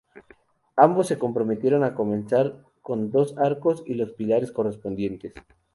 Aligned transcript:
Ambos 0.77 1.05
se 1.09 1.19
comprometieron 1.19 1.83
a 1.83 1.93
comenzar 1.93 2.65
con 2.81 3.11
dos 3.11 3.37
arcos 3.37 3.83
y 3.85 3.93
los 3.93 4.13
pilares 4.13 4.51
correspondientes. 4.51 5.33